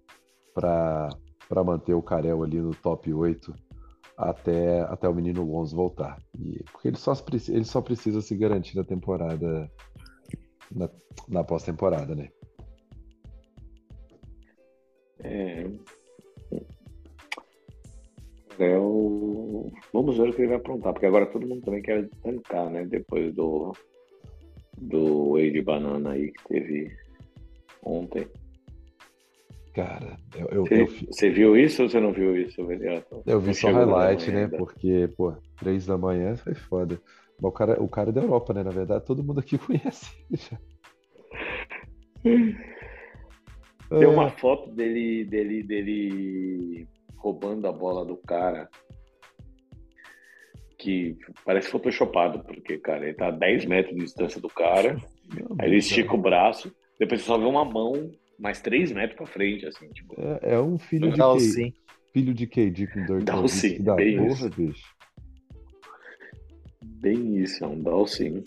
[0.54, 1.10] para
[1.64, 3.54] manter o Carel ali no top 8
[4.16, 6.20] até, até o menino Lonzo voltar.
[6.38, 7.12] E, porque ele só,
[7.48, 9.70] ele só precisa se garantir na temporada,
[10.74, 10.90] na,
[11.28, 12.28] na pós-temporada, né?
[15.20, 15.70] É,
[18.60, 19.70] é o...
[19.92, 22.84] Vamos ver o que ele vai aprontar, porque agora todo mundo também quer tancar, né?
[22.84, 23.72] Depois do
[24.80, 26.96] do Wade Banana aí que teve
[27.82, 28.26] ontem.
[29.74, 30.16] Cara,
[30.50, 33.22] eu, você, eu, você viu isso ou você não viu isso, Veliato?
[33.24, 34.44] Eu vi só highlight, né?
[34.44, 34.56] Ainda.
[34.56, 37.00] Porque, pô, três da manhã foi foda.
[37.40, 38.64] Mas o cara, o cara é da Europa, né?
[38.64, 40.10] Na verdade, todo mundo aqui conhece.
[42.22, 44.30] Tem uma é.
[44.30, 46.88] foto dele, dele, dele
[47.18, 48.68] roubando a bola do cara
[50.78, 54.96] que parece photoshopado, porque, cara, ele tá a 10 metros de distância do cara,
[55.58, 59.26] aí ele estica o braço, depois você só vê uma mão mais 3 metros pra
[59.26, 60.14] frente, assim, tipo.
[60.16, 61.74] É, é um filho de KD,
[62.12, 64.94] filho de KD com dor de bem porra, bicho.
[66.82, 68.44] bem isso, é um sim.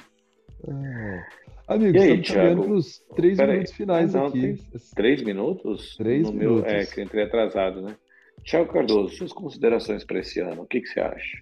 [0.68, 1.42] É.
[1.68, 2.64] Amigos, aí, estamos Thiago?
[2.64, 3.78] para os três Pera minutos aí.
[3.78, 4.56] finais não, aqui.
[4.96, 5.96] Três minutos?
[5.96, 6.64] Três no minutos.
[6.64, 7.96] Meu, é, que entrei atrasado, né?
[8.44, 11.38] Tiago Cardoso, suas considerações para esse ano, o que, que você acha?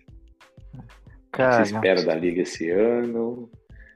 [1.31, 3.49] Cara, o que você espera da Liga esse ano?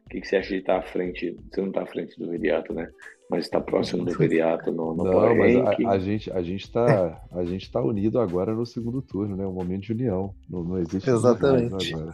[0.05, 1.35] O que, que você acha de estar à frente?
[1.51, 2.89] Você não está à frente do Viriato, né?
[3.29, 7.21] Mas está próximo do Viriato no, no Não, mas a, a, gente a gente está
[7.31, 9.45] a gente tá unido agora no segundo turno, né?
[9.45, 10.35] Um momento de união.
[10.49, 11.93] Não, não existe Exatamente.
[11.95, 12.13] Agora.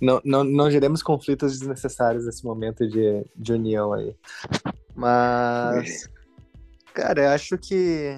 [0.00, 4.14] Não, não, não geremos conflitos desnecessários nesse momento de, de união aí.
[4.94, 6.10] Mas,
[6.92, 8.16] cara, eu acho que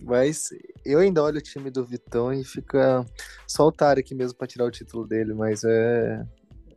[0.00, 0.50] mas
[0.84, 3.04] eu ainda olho o time do Vitão e fica
[3.46, 6.22] só o Tarek mesmo para tirar o título dele, mas é.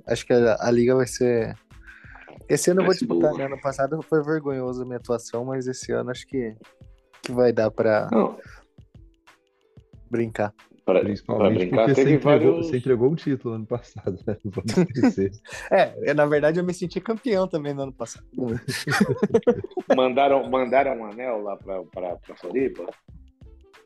[0.08, 1.56] Acho que a, a liga vai ser.
[2.48, 3.46] Esse ano eu vou disputar, né?
[3.46, 6.56] Ano passado foi vergonhoso a minha atuação, mas esse ano acho que,
[7.22, 8.10] que vai dar para
[10.10, 10.54] brincar.
[10.90, 12.68] Pra, Principalmente brincar, porque você entregou, vários...
[12.68, 14.38] você entregou um título ano passado, né?
[14.46, 14.78] Vamos
[15.72, 18.26] é, na verdade eu me senti campeão também no ano passado.
[19.96, 22.86] mandaram, mandaram um anel lá pra, pra, pra Floripa?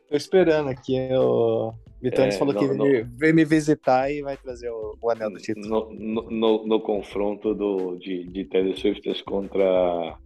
[0.08, 0.96] Tô esperando aqui.
[1.12, 2.84] O Vitória é, falou no, que no...
[3.16, 5.90] veio me visitar e vai trazer o, o anel do título.
[5.90, 10.16] No, no, no confronto do, de, de Taylor Swift contra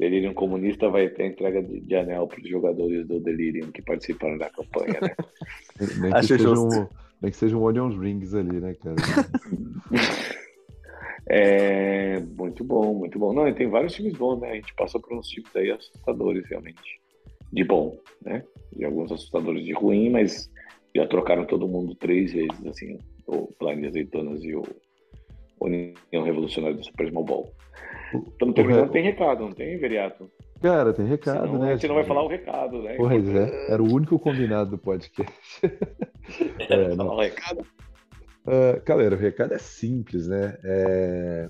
[0.00, 4.38] Delirium Comunista vai ter entrega de, de anel para os jogadores do Delirium que participaram
[4.38, 5.14] da campanha, né?
[6.00, 6.88] nem, que seja um,
[7.20, 8.96] nem que seja um Onions Rings ali, né, cara?
[11.28, 13.34] é, muito bom, muito bom.
[13.34, 14.52] Não, e tem vários times bons, né?
[14.52, 16.98] A gente passou por uns times aí assustadores, realmente.
[17.52, 18.42] De bom, né?
[18.74, 20.50] E alguns assustadores de ruim, mas
[20.96, 24.64] já trocaram todo mundo três vezes, assim, o Plane Azeitonas e o
[25.60, 27.52] União Revolucionária do Super Small Ball.
[28.32, 30.30] Estamos terminando, tem recado, não tem, Veriato?
[30.60, 31.72] Cara, tem recado, Senão, né?
[31.72, 32.96] A gente não vai falar o recado, né?
[32.96, 35.60] Pois é, era o único combinado do podcast.
[35.62, 37.60] é, falar o recado?
[37.60, 40.58] Uh, galera, o recado é simples, né?
[40.64, 41.48] É...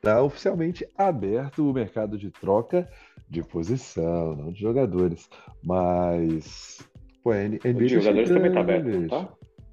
[0.00, 2.88] Tá oficialmente aberto o mercado de troca
[3.28, 5.28] de posição, não de jogadores.
[5.62, 6.78] Mas.
[7.22, 9.28] Pô, a NBA o de jogadores também tá aberto, tá?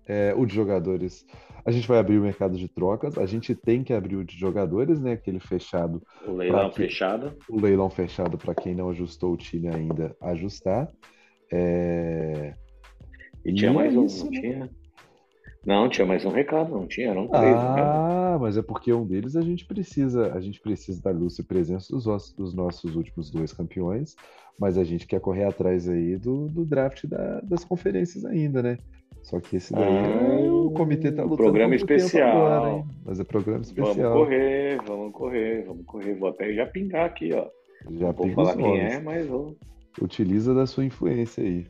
[0.08, 1.26] É, o de jogadores
[1.66, 4.38] a gente vai abrir o mercado de trocas, a gente tem que abrir o de
[4.38, 5.14] jogadores, né?
[5.14, 6.02] Aquele fechado.
[6.28, 7.36] O leilão fechado.
[7.50, 10.88] O leilão fechado para quem não ajustou o time ainda ajustar.
[11.52, 12.54] É...
[13.44, 14.42] E, e tinha mais é um, isso, não né?
[14.42, 14.70] tinha?
[15.66, 17.56] Não, tinha mais um recado, não tinha, não três.
[17.56, 17.82] Né?
[17.82, 21.44] Ah, mas é porque um deles a gente precisa, a gente precisa da luz e
[21.44, 24.16] presença dos, nossos, dos nossos últimos dois campeões,
[24.60, 28.78] mas a gente quer correr atrás aí do, do draft da, das conferências ainda, né?
[29.24, 31.38] Só que esse daí ah, o comitê tá lutando.
[31.38, 32.46] Programa especial.
[32.46, 33.96] Agora, mas é programa especial.
[33.96, 36.14] Vamos correr, vamos correr, vamos correr.
[36.14, 37.48] Vou até já pingar aqui, ó.
[37.92, 39.58] Já vou falar quem é, mas vou.
[40.00, 41.66] Utiliza da sua influência aí.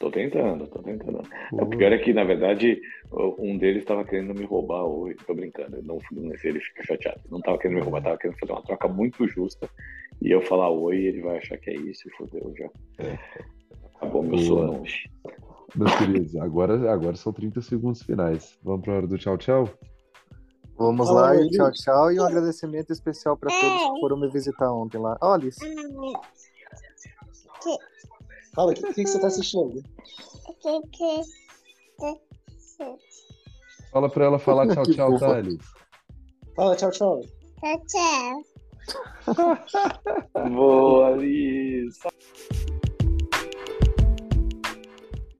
[0.00, 1.20] Tô tentando, tô tentando.
[1.52, 2.80] O pior é que, na verdade,
[3.38, 5.14] um deles estava querendo me roubar hoje.
[5.26, 7.20] Tô brincando, não, não ele fica chateado.
[7.30, 9.68] Não tava querendo me roubar, tava querendo fazer uma troca muito justa.
[10.22, 12.70] E eu falar oi, ele vai achar que é isso e fodeu já.
[12.98, 13.18] É.
[13.96, 15.10] Acabou meu sono hoje.
[15.76, 18.58] Meus queridos, agora, agora são 30 segundos finais.
[18.62, 19.68] Vamos para a hora do tchau, tchau?
[20.78, 22.10] Vamos Olá, lá, e tchau, tchau.
[22.10, 25.18] E um agradecimento especial para todos que foram me visitar ontem lá.
[25.20, 25.60] Olha isso.
[28.54, 29.82] Fala, o que, que, você está assistindo?
[33.92, 35.64] Fala para ela falar tchau, tchau, Thales.
[36.56, 37.20] Fala tchau, tchau.
[37.60, 38.44] Tchau, tchau.
[40.50, 42.00] Boa, Alice.